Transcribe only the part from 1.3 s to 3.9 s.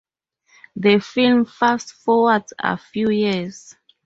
fast forwards a few years.